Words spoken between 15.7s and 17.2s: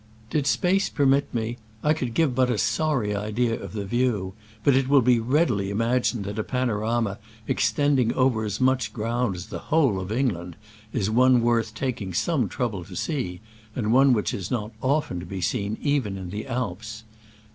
even in the Alps.